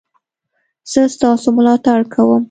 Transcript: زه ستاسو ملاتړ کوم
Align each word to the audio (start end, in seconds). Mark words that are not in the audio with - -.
زه 0.91 1.01
ستاسو 1.15 1.47
ملاتړ 1.57 1.99
کوم 2.13 2.39